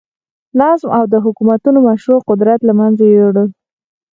نظم 0.59 0.89
او 0.97 1.03
د 1.13 1.15
حکومتونو 1.25 1.77
مشروع 1.87 2.21
قدرت 2.29 2.59
له 2.65 2.73
منځه 2.79 3.03
یووړل. 3.07 3.49